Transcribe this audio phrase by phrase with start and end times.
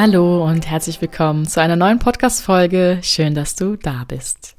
[0.00, 3.00] Hallo und herzlich willkommen zu einer neuen Podcast-Folge.
[3.02, 4.54] Schön, dass du da bist.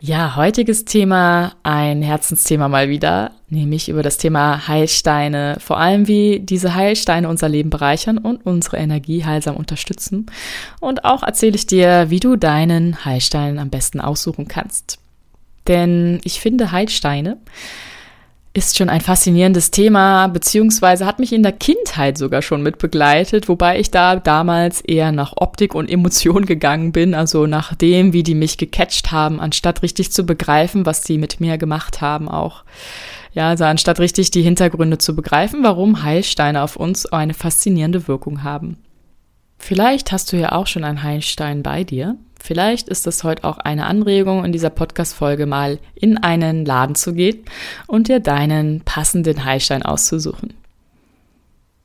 [0.00, 5.58] Ja, heutiges Thema, ein Herzensthema mal wieder, nämlich über das Thema Heilsteine.
[5.60, 10.26] Vor allem, wie diese Heilsteine unser Leben bereichern und unsere Energie heilsam unterstützen.
[10.80, 14.98] Und auch erzähle ich dir, wie du deinen Heilstein am besten aussuchen kannst.
[15.68, 17.36] Denn ich finde Heilsteine
[18.56, 23.48] ist schon ein faszinierendes Thema, beziehungsweise hat mich in der Kindheit sogar schon mit begleitet,
[23.48, 28.22] wobei ich da damals eher nach Optik und Emotion gegangen bin, also nach dem, wie
[28.22, 32.62] die mich gecatcht haben, anstatt richtig zu begreifen, was die mit mir gemacht haben auch.
[33.32, 38.44] Ja, also anstatt richtig die Hintergründe zu begreifen, warum Heilsteine auf uns eine faszinierende Wirkung
[38.44, 38.78] haben.
[39.58, 42.16] Vielleicht hast du ja auch schon einen Heilstein bei dir
[42.46, 47.14] Vielleicht ist es heute auch eine Anregung in dieser Podcast-Folge mal in einen Laden zu
[47.14, 47.42] gehen
[47.86, 50.52] und dir deinen passenden Heilstein auszusuchen.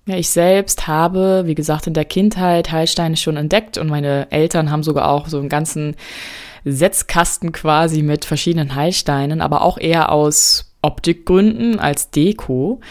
[0.06, 4.70] Ja, ich selbst habe, wie gesagt, in der Kindheit Heilsteine schon entdeckt und meine Eltern
[4.70, 5.96] haben sogar auch so einen ganzen
[6.66, 12.82] Setzkasten quasi mit verschiedenen Heilsteinen, aber auch eher aus Optikgründen als Deko.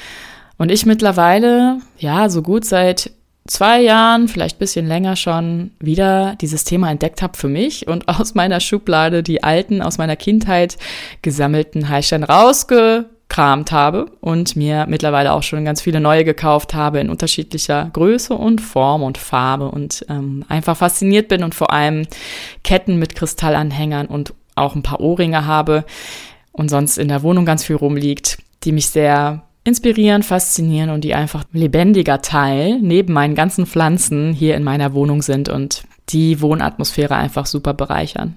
[0.56, 3.10] Und ich mittlerweile, ja, so gut seit
[3.48, 8.34] zwei Jahren, vielleicht bisschen länger schon, wieder dieses Thema entdeckt habe für mich und aus
[8.34, 10.77] meiner Schublade die alten, aus meiner Kindheit
[11.22, 17.10] gesammelten Heilsteine rausgekramt habe und mir mittlerweile auch schon ganz viele neue gekauft habe in
[17.10, 22.06] unterschiedlicher Größe und Form und Farbe und ähm, einfach fasziniert bin und vor allem
[22.62, 25.84] Ketten mit Kristallanhängern und auch ein paar Ohrringe habe
[26.52, 31.14] und sonst in der Wohnung ganz viel rumliegt, die mich sehr inspirieren, faszinieren und die
[31.14, 37.14] einfach lebendiger Teil neben meinen ganzen Pflanzen hier in meiner Wohnung sind und die Wohnatmosphäre
[37.14, 38.36] einfach super bereichern.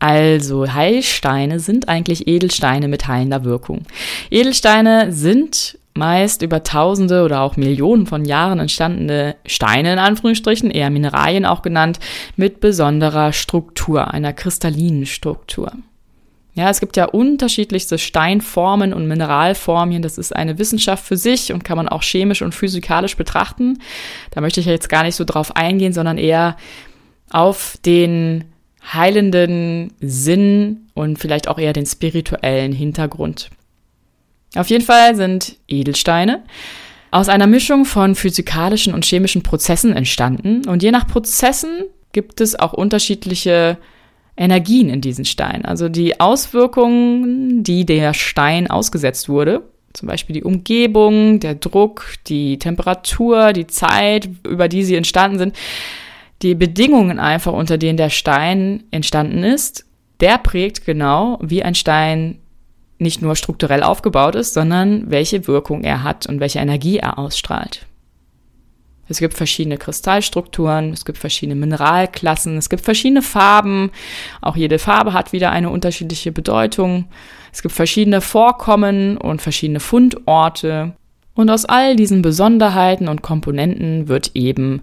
[0.00, 3.82] Also Heilsteine sind eigentlich Edelsteine mit heilender Wirkung.
[4.30, 10.90] Edelsteine sind meist über Tausende oder auch Millionen von Jahren entstandene Steine in Anführungsstrichen, eher
[10.90, 11.98] Mineralien auch genannt,
[12.36, 15.72] mit besonderer Struktur, einer kristallinen Struktur.
[16.54, 20.02] Ja, es gibt ja unterschiedlichste Steinformen und Mineralformen.
[20.02, 23.78] Das ist eine Wissenschaft für sich und kann man auch chemisch und physikalisch betrachten.
[24.32, 26.56] Da möchte ich jetzt gar nicht so drauf eingehen, sondern eher
[27.30, 28.44] auf den
[28.92, 33.50] heilenden Sinn und vielleicht auch eher den spirituellen Hintergrund.
[34.56, 36.42] Auf jeden Fall sind Edelsteine
[37.12, 42.58] aus einer Mischung von physikalischen und chemischen Prozessen entstanden und je nach Prozessen gibt es
[42.58, 43.78] auch unterschiedliche
[44.40, 45.64] Energien in diesen Stein.
[45.64, 49.62] Also die Auswirkungen, die der Stein ausgesetzt wurde,
[49.92, 55.56] zum Beispiel die Umgebung, der Druck, die Temperatur, die Zeit, über die sie entstanden sind,
[56.40, 59.84] die Bedingungen einfach, unter denen der Stein entstanden ist,
[60.20, 62.38] der prägt genau, wie ein Stein
[62.98, 67.86] nicht nur strukturell aufgebaut ist, sondern welche Wirkung er hat und welche Energie er ausstrahlt.
[69.10, 73.90] Es gibt verschiedene Kristallstrukturen, es gibt verschiedene Mineralklassen, es gibt verschiedene Farben.
[74.40, 77.06] Auch jede Farbe hat wieder eine unterschiedliche Bedeutung.
[77.52, 80.92] Es gibt verschiedene Vorkommen und verschiedene Fundorte.
[81.34, 84.82] Und aus all diesen Besonderheiten und Komponenten wird eben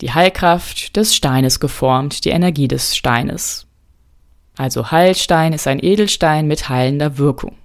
[0.00, 3.66] die Heilkraft des Steines geformt, die Energie des Steines.
[4.56, 7.56] Also Heilstein ist ein Edelstein mit heilender Wirkung.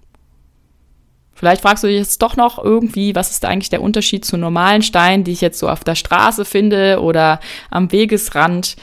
[1.42, 4.84] Vielleicht fragst du dich jetzt doch noch irgendwie, was ist eigentlich der Unterschied zu normalen
[4.84, 7.40] Steinen, die ich jetzt so auf der Straße finde oder
[7.72, 8.76] am Wegesrand?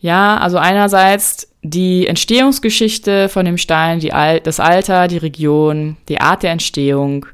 [0.00, 6.20] Ja, also einerseits die Entstehungsgeschichte von dem Stein, die Al das Alter, die Region, die
[6.20, 7.26] Art der Entstehung,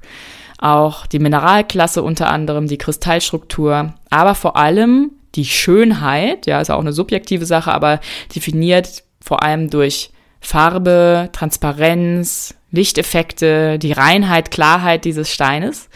[0.59, 6.79] auch die Mineralklasse unter anderem, die Kristallstruktur, aber vor allem die Schönheit, ja, ist auch
[6.79, 8.01] eine subjektive Sache, aber
[8.37, 10.11] definiert vor allem durch
[10.43, 15.89] Farbe, Transparenz, Lichteffekte, die Reinheit, Klarheit dieses Steines.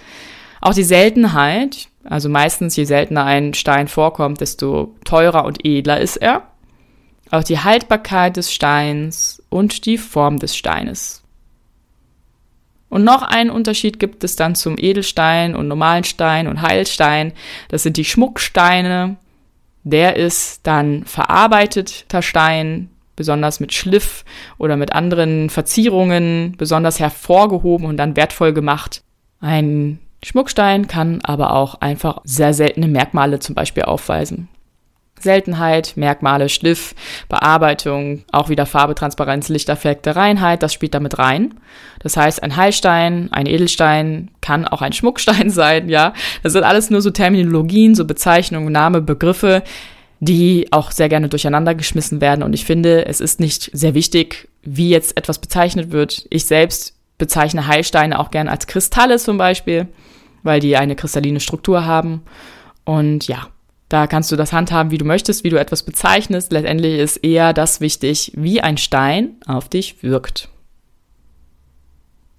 [0.61, 6.17] Auch die Seltenheit, also meistens je seltener ein Stein vorkommt, desto teurer und edler ist
[6.17, 6.43] er.
[7.31, 11.23] Auch die Haltbarkeit des Steins und die Form des Steines.
[12.89, 17.33] Und noch einen Unterschied gibt es dann zum Edelstein und normalen Stein und Heilstein.
[17.69, 19.17] Das sind die Schmucksteine.
[19.83, 24.25] Der ist dann verarbeiteter Stein, besonders mit Schliff
[24.59, 29.03] oder mit anderen Verzierungen besonders hervorgehoben und dann wertvoll gemacht.
[29.41, 34.49] Ein Schmuckstein kann aber auch einfach sehr seltene Merkmale zum Beispiel aufweisen.
[35.19, 36.95] Seltenheit, Merkmale, Schliff,
[37.29, 41.55] Bearbeitung, auch wieder Farbe, Transparenz, Lichteffekte, Reinheit, das spielt damit rein.
[42.01, 46.13] Das heißt, ein Heilstein, ein Edelstein kann auch ein Schmuckstein sein, ja.
[46.43, 49.63] Das sind alles nur so Terminologien, so Bezeichnungen, Name, Begriffe,
[50.21, 52.43] die auch sehr gerne durcheinander geschmissen werden.
[52.43, 56.27] Und ich finde, es ist nicht sehr wichtig, wie jetzt etwas bezeichnet wird.
[56.31, 59.89] Ich selbst bezeichne Heilsteine auch gerne als Kristalle zum Beispiel,
[60.43, 62.23] weil die eine kristalline Struktur haben.
[62.85, 63.49] Und ja,
[63.89, 66.51] Da kannst du das handhaben, wie du möchtest, wie du etwas bezeichnest.
[66.51, 70.49] Letztendlich ist eher das wichtig, wie ein Stein auf dich wirkt.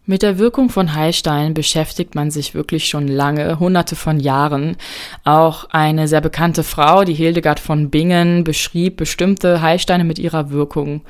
[0.09, 4.77] Mit der Wirkung von Heilsteinen beschäftigt man sich wirklich schon lange, hunderte von Jahren.
[5.25, 11.01] Auch eine sehr bekannte Frau, die Hildegard von Bingen, beschrieb bestimmte Heilsteine mit ihrer Wirkung.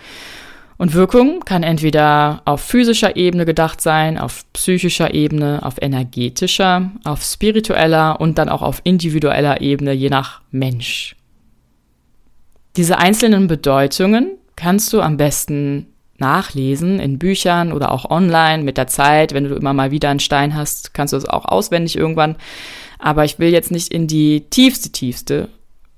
[0.78, 7.22] Und Wirkung kann entweder auf physischer Ebene gedacht sein, auf psychischer Ebene, auf energetischer, auf
[7.22, 11.16] spiritueller und dann auch auf individueller Ebene, je nach Mensch.
[12.76, 15.86] Diese einzelnen Bedeutungen kannst du am besten
[16.20, 19.34] nachlesen in Büchern oder auch online mit der Zeit.
[19.34, 22.36] Wenn du immer mal wieder einen Stein hast, kannst du es auch auswendig irgendwann.
[23.00, 25.50] Aber ich will jetzt nicht in die tiefste, tiefste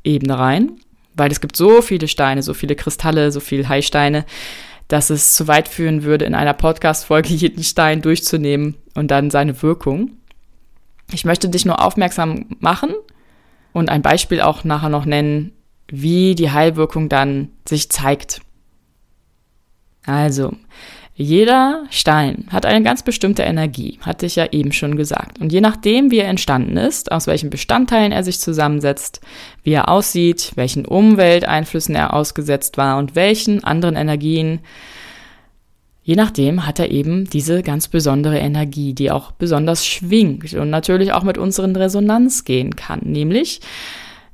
[0.03, 0.71] Ebene rein,
[1.15, 4.25] weil es gibt so viele Steine, so viele Kristalle, so viele Heilsteine,
[4.87, 9.61] dass es zu weit führen würde, in einer Podcast-Folge jeden Stein durchzunehmen und dann seine
[9.61, 10.11] Wirkung.
[11.11, 12.93] Ich möchte dich nur aufmerksam machen
[13.73, 15.53] und ein Beispiel auch nachher noch nennen,
[15.87, 18.41] wie die Heilwirkung dann sich zeigt.
[20.09, 20.53] Also,
[21.13, 25.39] jeder Stein hat eine ganz bestimmte Energie, hatte ich ja eben schon gesagt.
[25.39, 29.21] Und je nachdem, wie er entstanden ist, aus welchen Bestandteilen er sich zusammensetzt,
[29.63, 34.61] wie er aussieht, welchen Umwelteinflüssen er ausgesetzt war und welchen anderen Energien,
[36.01, 41.13] je nachdem hat er eben diese ganz besondere Energie, die auch besonders schwingt und natürlich
[41.13, 43.59] auch mit unseren Resonanz gehen kann, nämlich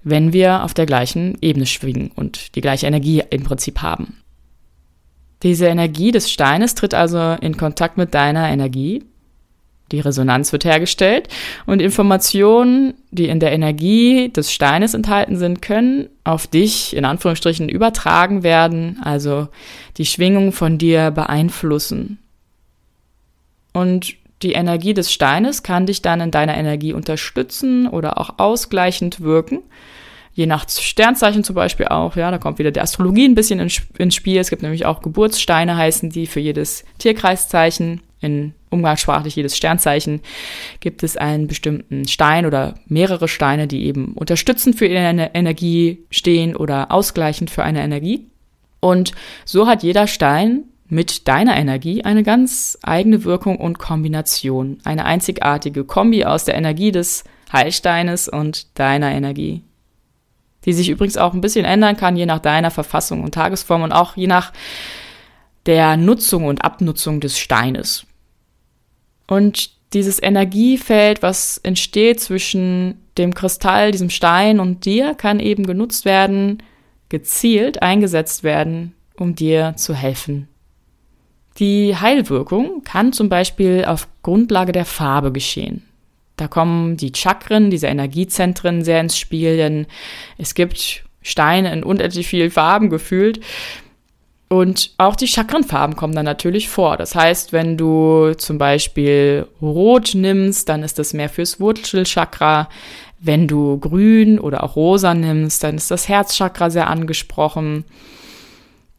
[0.03, 4.19] wenn wir auf der gleichen Ebene schwingen und die gleiche Energie im Prinzip haben.
[5.45, 9.03] Diese Energie des Steines tritt also in Kontakt mit deiner Energie.
[9.91, 11.27] Die Resonanz wird hergestellt
[11.67, 17.69] und Informationen, die in der Energie des Steines enthalten sind, können auf dich in Anführungsstrichen
[17.69, 19.47] übertragen werden, also
[19.97, 22.17] die Schwingung von dir beeinflussen.
[23.71, 29.21] Und die Energie des Steines kann dich dann in deiner Energie unterstützen oder auch ausgleichend
[29.21, 29.59] wirken
[30.35, 33.59] je nach Sternzeichen zum Beispiel auch, ja, da kommt wieder die Astrologie ein bisschen
[33.97, 34.37] ins Spiel.
[34.37, 38.01] Es gibt nämlich auch Geburtssteine, heißen die für jedes Tierkreiszeichen.
[38.21, 40.21] In umgangssprachlich jedes Sternzeichen
[40.79, 46.55] gibt es einen bestimmten Stein oder mehrere Steine, die eben unterstützend für eine Energie stehen
[46.55, 48.27] oder ausgleichend für eine Energie.
[48.79, 49.13] Und
[49.45, 54.79] so hat jeder Stein mit deiner Energie eine ganz eigene Wirkung und Kombination.
[54.83, 57.23] Eine einzigartige Kombi aus der Energie des
[57.53, 59.61] Heilsteines und deiner Energie
[60.65, 63.91] die sich übrigens auch ein bisschen ändern kann, je nach deiner Verfassung und Tagesform und
[63.91, 64.51] auch je nach
[65.65, 68.05] der Nutzung und Abnutzung des Steines.
[69.27, 76.05] Und dieses Energiefeld, was entsteht zwischen dem Kristall, diesem Stein und dir, kann eben genutzt
[76.05, 76.61] werden,
[77.09, 80.47] gezielt eingesetzt werden, um dir zu helfen.
[81.59, 85.83] Die Heilwirkung kann zum Beispiel auf Grundlage der Farbe geschehen.
[86.35, 89.87] Da kommen die Chakren, diese Energiezentren sehr ins Spiel, denn
[90.37, 93.39] es gibt Steine in unendlich vielen Farben gefühlt.
[94.47, 96.97] Und auch die Chakrenfarben kommen dann natürlich vor.
[96.97, 102.69] Das heißt, wenn du zum Beispiel Rot nimmst, dann ist das mehr fürs Wurzelchakra.
[103.19, 107.85] Wenn du Grün oder auch Rosa nimmst, dann ist das Herzchakra sehr angesprochen.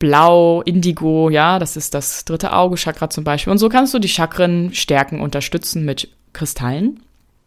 [0.00, 3.52] Blau, Indigo, ja, das ist das dritte Auge-Chakra zum Beispiel.
[3.52, 7.00] Und so kannst du die Chakren stärken, unterstützen mit Kristallen.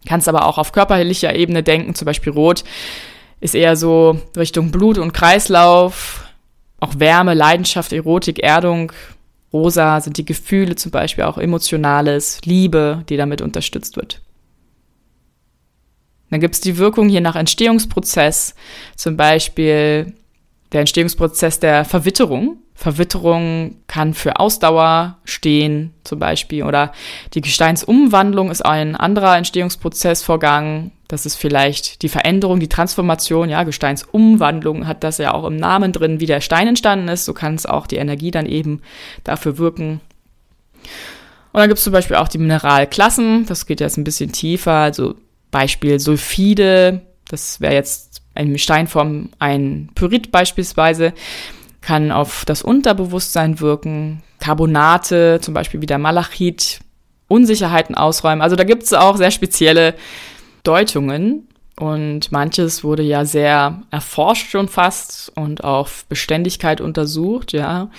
[0.05, 2.63] Kannst aber auch auf körperlicher Ebene denken, zum Beispiel Rot
[3.41, 6.25] ist eher so Richtung Blut und Kreislauf,
[6.79, 8.91] auch Wärme, Leidenschaft, Erotik, Erdung.
[9.51, 14.21] Rosa sind die Gefühle zum Beispiel auch emotionales, Liebe, die damit unterstützt wird.
[16.29, 18.53] Dann gibt es die Wirkung hier nach Entstehungsprozess,
[18.95, 20.13] zum Beispiel
[20.71, 22.57] der Entstehungsprozess der Verwitterung.
[22.79, 26.63] Verwitterung kann für Ausdauer stehen, zum Beispiel.
[26.63, 26.93] Oder
[27.33, 30.91] die Gesteinsumwandlung ist ein anderer Entstehungsprozessvorgang.
[31.09, 33.49] Das ist vielleicht die Veränderung, die Transformation.
[33.49, 37.25] Ja, Gesteinsumwandlung hat das ja auch im Namen drin, wie der Stein entstanden ist.
[37.25, 38.81] So kann es auch die Energie dann eben
[39.25, 39.99] dafür wirken.
[41.51, 43.45] Und dann gibt es zum Beispiel auch die Mineralklassen.
[43.45, 44.71] Das geht jetzt ein bisschen tiefer.
[44.71, 45.15] Also
[45.51, 47.01] Beispiel Sulfide.
[47.27, 51.11] Das wäre jetzt in Steinform ein Pyrit beispielsweise
[51.81, 56.79] kann auf das Unterbewusstsein wirken, Carbonate, zum Beispiel wie der Malachit,
[57.27, 58.41] Unsicherheiten ausräumen.
[58.41, 59.95] Also da gibt es auch sehr spezielle
[60.63, 61.47] Deutungen
[61.79, 67.89] und manches wurde ja sehr erforscht schon fast und auf Beständigkeit untersucht, ja.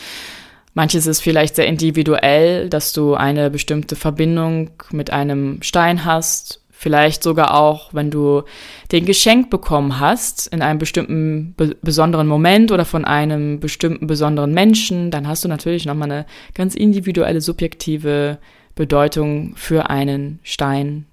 [0.75, 7.23] Manches ist vielleicht sehr individuell, dass du eine bestimmte Verbindung mit einem Stein hast Vielleicht
[7.23, 8.45] sogar auch, wenn du
[8.91, 14.55] den Geschenk bekommen hast in einem bestimmten be besonderen Moment oder von einem bestimmten besonderen
[14.55, 18.39] Menschen, dann hast du natürlich nochmal eine ganz individuelle, subjektive
[18.77, 21.05] Bedeutung für einen Stein.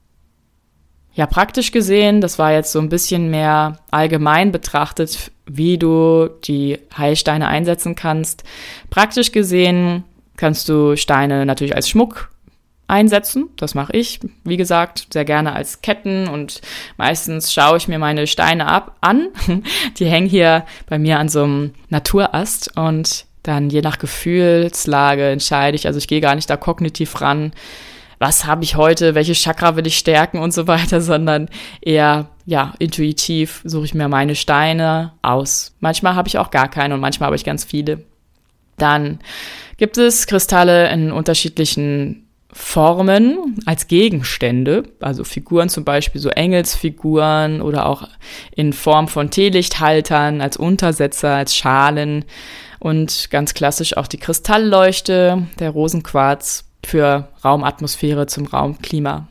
[1.15, 6.79] Ja, praktisch gesehen, das war jetzt so ein bisschen mehr allgemein betrachtet, wie du die
[6.97, 8.45] Heilsteine einsetzen kannst.
[8.89, 10.05] Praktisch gesehen
[10.37, 12.29] kannst du Steine natürlich als Schmuck
[12.87, 13.49] einsetzen.
[13.57, 16.61] Das mache ich, wie gesagt, sehr gerne als Ketten und
[16.97, 19.29] meistens schaue ich mir meine Steine ab an.
[19.97, 25.75] Die hängen hier bei mir an so einem Naturast und dann je nach Gefühlslage entscheide
[25.75, 27.53] ich, also ich gehe gar nicht da kognitiv ran,
[28.19, 31.49] was habe ich heute, welche Chakra will ich stärken und so weiter, sondern
[31.81, 35.75] eher, ja, intuitiv suche ich mir meine Steine aus.
[35.79, 38.03] Manchmal habe ich auch gar keine und manchmal habe ich ganz viele.
[38.77, 39.19] Dann
[39.77, 47.85] gibt es Kristalle in unterschiedlichen Formen als Gegenstände, also Figuren zum Beispiel, so Engelsfiguren oder
[47.85, 48.07] auch
[48.55, 52.25] in Form von Teelichthaltern, als Untersetzer, als Schalen
[52.79, 59.27] und ganz klassisch auch die Kristallleuchte, der Rosenquarz für Raumatmosphäre zum Raumklima.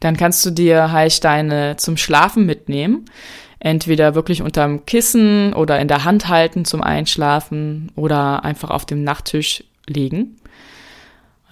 [0.00, 3.04] Dann kannst du dir Heilsteine zum Schlafen mitnehmen.
[3.60, 9.04] Entweder wirklich unterm Kissen oder in der Hand halten zum Einschlafen oder einfach auf dem
[9.04, 10.38] Nachttisch legen.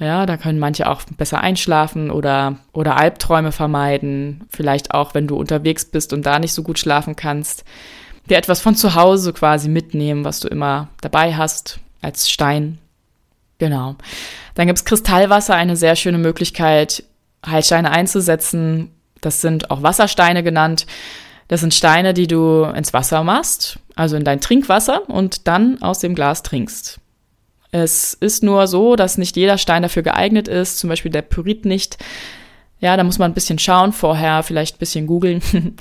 [0.01, 4.47] Ja, da können manche auch besser einschlafen oder, oder Albträume vermeiden.
[4.49, 7.65] Vielleicht auch, wenn du unterwegs bist und da nicht so gut schlafen kannst.
[8.29, 12.79] Dir etwas von zu Hause quasi mitnehmen, was du immer dabei hast, als Stein.
[13.59, 13.97] Genau.
[14.55, 17.05] Dann gibt's Kristallwasser, eine sehr schöne Möglichkeit,
[17.45, 18.91] Heilsteine einzusetzen.
[19.21, 20.87] Das sind auch Wassersteine genannt.
[21.49, 25.99] Das sind Steine, die du ins Wasser machst, also in dein Trinkwasser und dann aus
[25.99, 27.00] dem Glas trinkst.
[27.73, 31.65] Es ist nur so, dass nicht jeder Stein dafür geeignet ist, zum Beispiel der Pyrit
[31.65, 31.99] nicht.
[32.81, 35.43] Ja, da muss man ein bisschen schauen vorher, vielleicht ein bisschen googeln.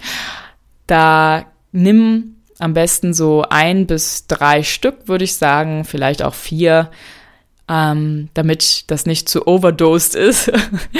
[0.88, 6.91] da nimm am besten so ein bis drei Stück, würde ich sagen, vielleicht auch vier
[7.69, 10.51] ähm, damit das nicht zu overdosed ist,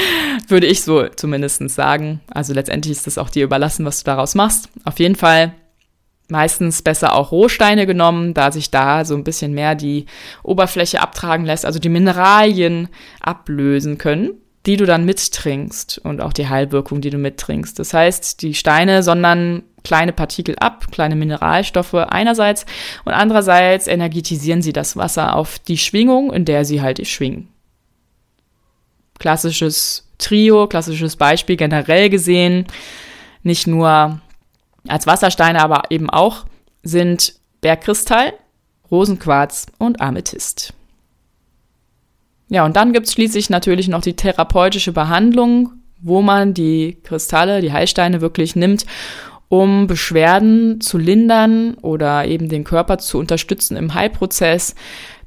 [0.48, 2.22] würde ich so zumindest sagen.
[2.30, 4.70] Also letztendlich ist das auch dir überlassen, was du daraus machst.
[4.86, 5.56] Auf jeden Fall
[6.30, 10.06] meistens besser auch Rohsteine genommen, da sich da so ein bisschen mehr die
[10.44, 12.90] Oberfläche abtragen lässt, also die Mineralien
[13.22, 14.32] ablösen können
[14.66, 17.80] die du dann mittrinkst und auch die Heilwirkung, die du mittrinkst.
[17.80, 22.66] Das heißt, die Steine sondern kleine Partikel ab, kleine Mineralstoffe einerseits
[23.06, 27.48] und andererseits energetisieren sie das Wasser auf die Schwingung, in der sie halt schwingen.
[29.18, 32.68] Klassisches Trio, klassisches Beispiel generell gesehen,
[33.42, 34.20] nicht nur
[34.88, 36.46] als Wassersteine, aber eben auch
[36.84, 38.34] sind Bergkristall,
[38.90, 40.74] Rosenquarz und Amethyst.
[42.50, 45.72] Ja, und dann gibt's schließlich natürlich noch die therapeutische Behandlung,
[46.02, 48.86] wo man die Kristalle, die Heilsteine wirklich nimmt,
[49.50, 54.76] um Beschwerden zu lindern oder eben den Körper zu unterstützen im Heilprozess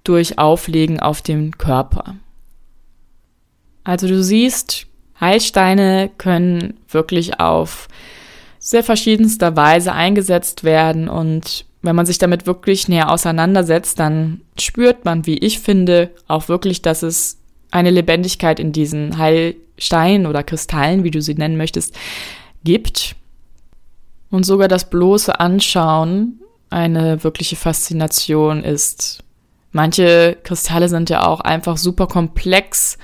[0.04, 2.16] durch Auflegen auf den Körper.
[3.84, 4.86] Also du siehst,
[5.20, 7.88] Heilsteine können wirklich auf
[8.64, 15.04] sehr verschiedenster Weise eingesetzt werden und wenn man sich damit wirklich näher auseinandersetzt, dann spürt
[15.04, 17.40] man, wie ich finde, auch wirklich, dass es
[17.72, 21.96] eine Lebendigkeit in diesen Heilsteinen oder Kristallen, wie du sie nennen möchtest,
[22.62, 23.16] gibt.
[24.30, 26.38] Und sogar das bloße Anschauen
[26.70, 29.24] eine wirkliche Faszination ist.
[29.72, 32.96] Manche Kristalle sind ja auch einfach super komplex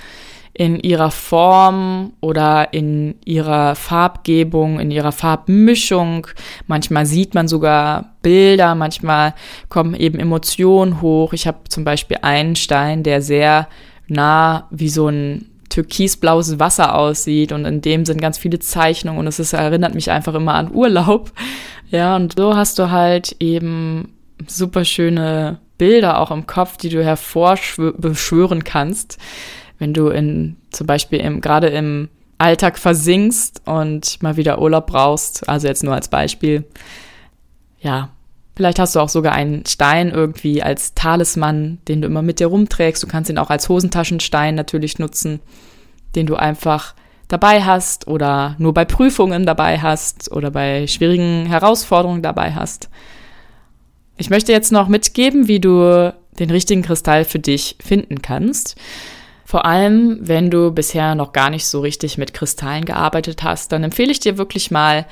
[0.59, 6.27] in ihrer Form oder in ihrer Farbgebung, in ihrer Farbmischung.
[6.67, 9.35] Manchmal sieht man sogar Bilder, manchmal
[9.69, 11.31] kommen eben Emotionen hoch.
[11.31, 13.69] Ich habe zum Beispiel einen Stein, der sehr
[14.09, 19.27] nah wie so ein türkisblaues Wasser aussieht und in dem sind ganz viele Zeichnungen und
[19.27, 21.31] es ist, erinnert mich einfach immer an Urlaub.
[21.89, 24.13] Ja, und so hast du halt eben
[24.45, 29.19] super schöne Bilder auch im Kopf, die du hervorbeschwören kannst
[29.79, 35.47] wenn du in zum Beispiel im, gerade im Alltag versinkst und mal wieder Urlaub brauchst,
[35.49, 36.65] also jetzt nur als Beispiel,
[37.81, 38.09] ja,
[38.55, 42.47] vielleicht hast du auch sogar einen Stein irgendwie als Talisman, den du immer mit dir
[42.47, 43.01] rumträgst.
[43.01, 45.39] Du kannst ihn auch als Hosentaschenstein natürlich nutzen,
[46.15, 46.93] den du einfach
[47.29, 52.89] dabei hast oder nur bei Prüfungen dabei hast oder bei schwierigen Herausforderungen dabei hast.
[54.17, 58.75] Ich möchte jetzt noch mitgeben, wie du den richtigen Kristall für dich finden kannst.
[59.49, 63.83] Vor allem, wenn du bisher noch gar nicht so richtig mit Kristallen gearbeitet hast, dann
[63.83, 65.07] empfehle ich dir wirklich mal,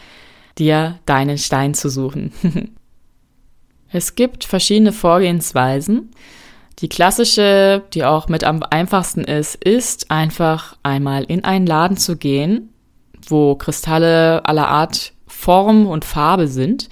[0.59, 2.31] dir deinen Stein zu suchen.
[3.91, 6.11] es gibt verschiedene Vorgehensweisen.
[6.77, 12.15] Die klassische, die auch mit am einfachsten ist, ist einfach einmal in einen Laden zu
[12.15, 12.69] gehen,
[13.27, 16.89] wo Kristalle aller Art Form und Farbe sind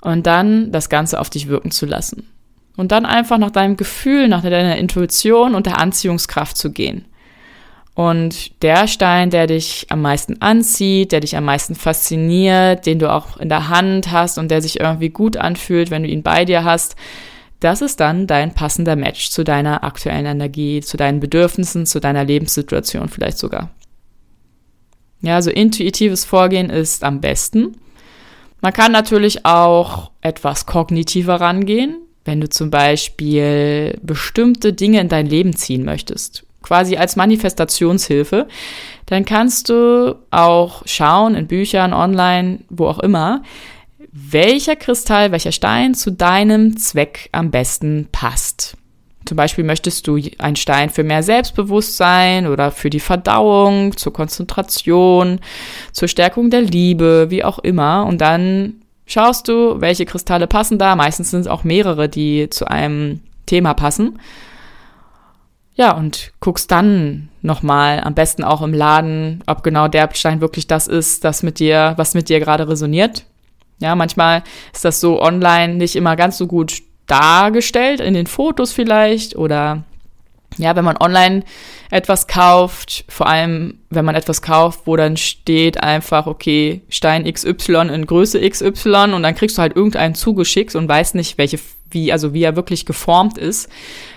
[0.00, 2.31] und dann das Ganze auf dich wirken zu lassen.
[2.76, 7.04] Und dann einfach nach deinem Gefühl, nach deiner Intuition und der Anziehungskraft zu gehen.
[7.94, 13.12] Und der Stein, der dich am meisten anzieht, der dich am meisten fasziniert, den du
[13.12, 16.46] auch in der Hand hast und der sich irgendwie gut anfühlt, wenn du ihn bei
[16.46, 16.96] dir hast,
[17.60, 22.24] das ist dann dein passender Match zu deiner aktuellen Energie, zu deinen Bedürfnissen, zu deiner
[22.24, 23.70] Lebenssituation vielleicht sogar.
[25.20, 27.76] Ja, also intuitives Vorgehen ist am besten.
[28.60, 35.26] Man kann natürlich auch etwas kognitiver rangehen, wenn du zum Beispiel bestimmte Dinge in dein
[35.26, 38.48] Leben ziehen möchtest quasi als Manifestationshilfe,
[39.06, 43.42] dann kannst du auch schauen in Büchern, online, wo auch immer,
[44.12, 48.76] welcher Kristall, welcher Stein zu deinem Zweck am besten passt.
[49.24, 55.40] Zum Beispiel möchtest du einen Stein für mehr Selbstbewusstsein oder für die Verdauung, zur Konzentration,
[55.92, 58.04] zur Stärkung der Liebe, wie auch immer.
[58.06, 60.96] Und dann schaust du, welche Kristalle passen da.
[60.96, 64.18] Meistens sind es auch mehrere, die zu einem Thema passen.
[65.74, 70.66] Ja, und guckst dann nochmal, am besten auch im Laden, ob genau der Stein wirklich
[70.66, 73.24] das ist, das mit dir, was mit dir gerade resoniert.
[73.78, 74.42] Ja, manchmal
[74.72, 79.82] ist das so online nicht immer ganz so gut dargestellt, in den Fotos vielleicht oder
[80.58, 81.44] ja, wenn man online
[81.90, 87.88] etwas kauft, vor allem wenn man etwas kauft, wo dann steht einfach, okay, Stein XY
[87.92, 91.58] in Größe XY und dann kriegst du halt irgendeinen zugeschickt und weißt nicht, welche,
[91.90, 93.68] wie, also wie er wirklich geformt ist,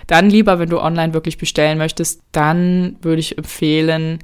[0.08, 4.20] dann lieber, wenn du online wirklich bestellen möchtest, dann würde ich empfehlen,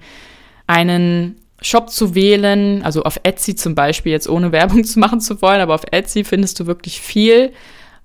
[0.67, 5.41] einen Shop zu wählen, also auf Etsy zum Beispiel, jetzt ohne Werbung zu machen zu
[5.41, 7.51] wollen, aber auf Etsy findest du wirklich viel,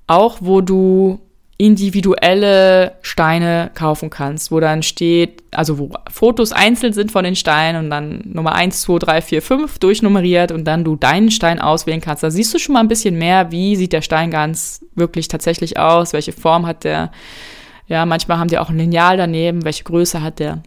[0.06, 1.20] auch wo du
[1.58, 7.84] individuelle Steine kaufen kannst, wo dann steht, also wo Fotos einzeln sind von den Steinen
[7.84, 12.02] und dann Nummer 1, 2, 3, 4, 5 durchnummeriert und dann du deinen Stein auswählen
[12.02, 12.22] kannst.
[12.22, 15.78] Da siehst du schon mal ein bisschen mehr, wie sieht der Stein ganz wirklich tatsächlich
[15.78, 17.10] aus, welche Form hat der.
[17.86, 20.62] Ja, manchmal haben die auch ein Lineal daneben, welche Größe hat der.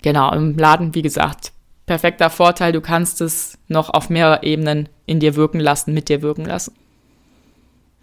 [0.00, 1.52] Genau, im Laden, wie gesagt,
[1.84, 6.22] perfekter Vorteil, du kannst es noch auf mehrere Ebenen in dir wirken lassen, mit dir
[6.22, 6.74] wirken lassen.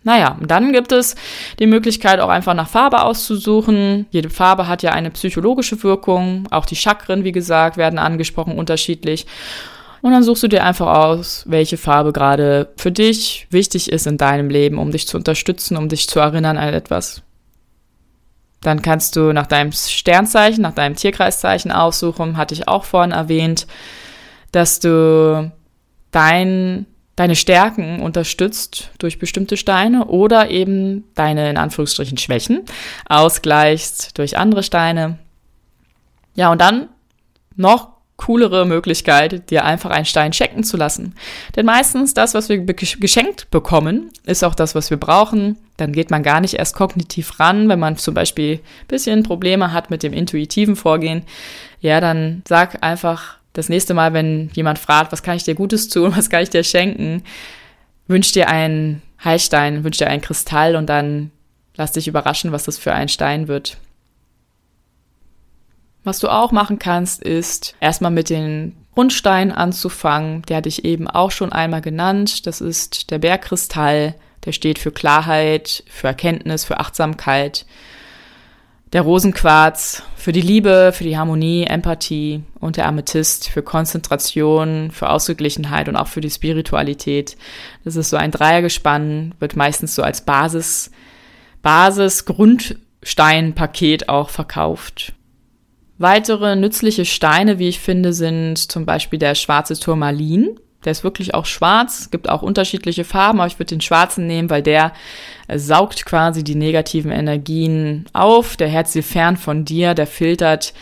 [0.06, 1.16] Naja, dann gibt es
[1.58, 4.06] die Möglichkeit, auch einfach nach Farbe auszusuchen.
[4.12, 6.48] Jede Farbe hat ja eine psychologische Wirkung.
[6.52, 9.26] Auch die Chakren, wie gesagt, werden angesprochen unterschiedlich.
[10.04, 14.18] Und dann suchst du dir einfach aus, welche Farbe gerade für dich wichtig ist in
[14.18, 17.24] deinem Leben, um dich zu unterstützen, um dich zu erinnern an etwas.
[18.62, 23.66] Dann kannst du nach deinem Sternzeichen, nach deinem Tierkreiszeichen aussuchen, hatte ich auch vorhin erwähnt,
[24.52, 25.52] dass du
[26.12, 32.64] dein deine Stärken unterstützt durch bestimmte Steine oder eben deine in Anführungsstrichen Schwächen
[33.08, 35.18] ausgleichst durch andere Steine.
[36.36, 36.90] Ja, und dann
[37.56, 41.16] noch coolere Möglichkeit, dir einfach einen Stein schenken zu lassen.
[41.56, 45.58] Denn meistens das, was wir geschenkt bekommen, ist auch das, was wir brauchen.
[45.78, 49.90] Dann geht man gar nicht erst kognitiv ran, wenn man zum Beispiel bisschen Probleme hat
[49.90, 51.24] mit dem intuitiven Vorgehen.
[51.82, 55.90] Ja, dann sag einfach, das nächste Mal, wenn jemand fragt, was kann ich dir Gutes
[55.90, 57.24] tun, was kann ich dir schenken,
[58.08, 61.32] wünsch dir einen Heilstein, wünsch dir einen Kristall und dann
[61.76, 63.78] lass dich überraschen, was das für ein Stein wird.
[66.04, 70.44] Was du auch machen kannst, ist erstmal mit den Grundsteinen anzufangen.
[70.44, 72.46] Der hatte ich eben auch schon einmal genannt.
[72.46, 74.14] Das ist der Bergkristall.
[74.46, 77.66] Der steht für Klarheit, für Erkenntnis, für Achtsamkeit
[78.94, 85.10] der Rosenquarz für die Liebe, für die Harmonie, Empathie und der Amethyst für Konzentration, für
[85.10, 87.38] Ausgeglichenheit und auch für die Spiritualität.
[87.84, 90.92] Das ist so ein Dreiergespann, wird meistens so als Basis,
[91.62, 95.14] Basis, Grundsteinpaket auch verkauft.
[95.98, 100.60] Weitere nützliche Steine, wie ich finde, sind zum Beispiel der schwarze Turmalin.
[100.86, 104.50] Der ist wirklich auch schwarz, gibt auch unterschiedliche Farben, aber ich würde den schwarzen nehmen,
[104.50, 104.94] weil der
[105.48, 108.56] äh, saugt quasi die negativen Energien auf.
[108.56, 110.74] Der hält sie fern von dir, der filtert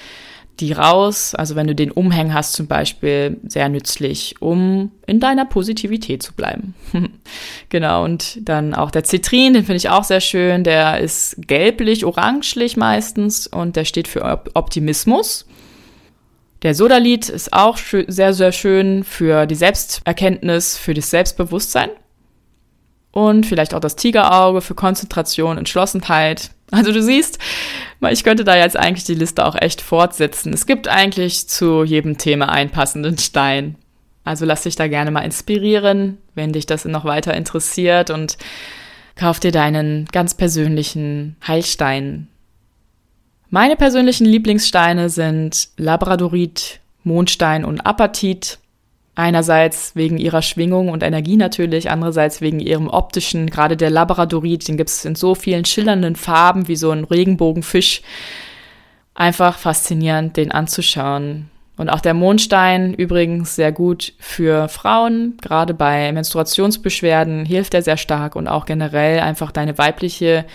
[0.60, 1.34] die raus.
[1.36, 6.34] Also wenn du den Umhängen hast zum Beispiel, sehr nützlich, um in deiner Positivität zu
[6.34, 6.76] bleiben.
[7.70, 10.64] genau, und dann auch der Zitrin, den finde ich auch sehr schön.
[10.64, 15.46] Der ist gelblich, orangelich meistens und der steht für Optimismus.
[16.64, 21.90] Der Sodalith ist auch sehr, sehr schön für die Selbsterkenntnis, für das Selbstbewusstsein.
[23.12, 26.50] Und vielleicht auch das Tigerauge für Konzentration, Entschlossenheit.
[26.72, 27.38] Also du siehst,
[28.10, 30.54] ich könnte da jetzt eigentlich die Liste auch echt fortsetzen.
[30.54, 33.76] Es gibt eigentlich zu jedem Thema einen passenden Stein.
[34.24, 38.40] Also lass dich da gerne mal inspirieren, wenn dich das noch weiter interessiert und
[39.16, 42.28] kauf dir deinen ganz persönlichen Heilstein
[43.54, 48.58] meine persönlichen Lieblingssteine sind Labradorit, Mondstein und Apatit.
[49.14, 54.76] Einerseits wegen ihrer Schwingung und Energie natürlich, andererseits wegen ihrem optischen, gerade der Labradorit, den
[54.76, 58.02] gibt es in so vielen schillernden Farben wie so ein Regenbogenfisch.
[59.14, 61.52] einfach faszinierend, den anzuschauen.
[61.78, 67.98] Und auch der Mondstein übrigens sehr gut für Frauen, gerade bei Menstruationsbeschwerden hilft er sehr
[67.98, 70.46] stark und auch generell einfach deine weibliche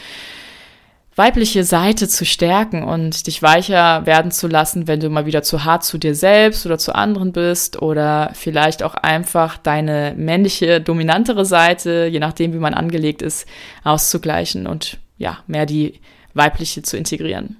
[1.19, 5.65] weibliche Seite zu stärken und dich weicher werden zu lassen, wenn du mal wieder zu
[5.65, 11.45] hart zu dir selbst oder zu anderen bist oder vielleicht auch einfach deine männliche, dominantere
[11.45, 13.49] Seite, je nachdem, wie man angelegt ist,
[13.83, 16.01] auszugleichen und ja, mehr die
[16.35, 17.57] weibliche zu integrieren.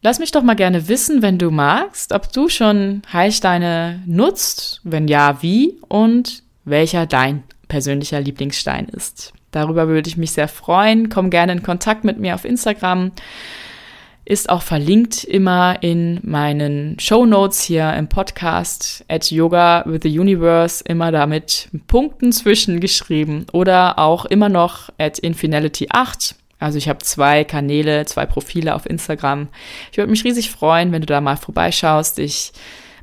[0.00, 5.08] Lass mich doch mal gerne wissen, wenn du magst, ob du schon Heilsteine nutzt, wenn
[5.08, 9.34] ja, wie und welcher dein persönlicher Lieblingsstein ist.
[9.50, 11.08] Darüber würde ich mich sehr freuen.
[11.08, 13.12] Komm gerne in Kontakt mit mir auf Instagram.
[14.24, 20.18] Ist auch verlinkt immer in meinen Show Notes hier im Podcast at Yoga with the
[20.18, 26.98] Universe, immer damit Punkten zwischengeschrieben oder auch immer noch at Infinality 8 also ich habe
[26.98, 29.48] zwei Kanäle, zwei Profile auf Instagram.
[29.90, 32.18] Ich würde mich riesig freuen, wenn du da mal vorbeischaust.
[32.18, 32.52] Ich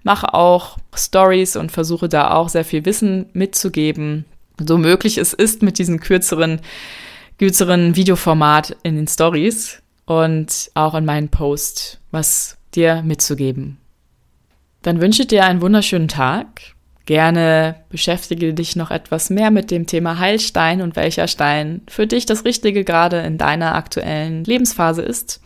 [0.04, 4.26] mache auch Stories und versuche da auch sehr viel Wissen mitzugeben,
[4.66, 6.62] so möglich es ist mit diesem kürzeren,
[7.38, 13.78] kürzeren Videoformat in den Stories und auch in meinen Post was dir mitzugeben.
[14.82, 16.48] Dann wünsche ich dir einen wunderschönen Tag.
[17.06, 22.26] Gerne beschäftige dich noch etwas mehr mit dem Thema Heilstein und welcher Stein für dich
[22.26, 25.42] das Richtige gerade in deiner aktuellen Lebensphase ist.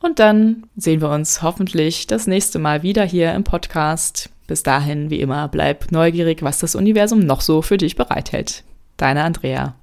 [0.00, 4.28] Und dann sehen wir uns hoffentlich das nächste Mal wieder hier im Podcast.
[4.46, 8.64] Bis dahin, wie immer, bleib neugierig, was das Universum noch so für dich bereithält.
[8.96, 9.74] Deine Andrea.